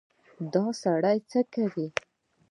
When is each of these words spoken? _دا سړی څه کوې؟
_دا 0.51 0.63
سړی 0.81 1.17
څه 1.29 1.39
کوې؟ 1.53 1.87